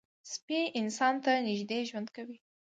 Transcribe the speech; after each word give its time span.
سپي 0.31 0.59
انسان 0.79 1.13
ته 1.23 1.31
نږدې 1.47 1.79
ژوند 1.89 2.07
کوي. 2.15 2.37